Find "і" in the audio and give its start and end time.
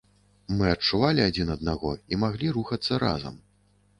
2.15-2.19